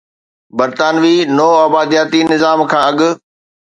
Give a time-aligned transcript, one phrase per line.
[0.57, 2.99] برطانوي نوآبادياتي نظام کان اڳ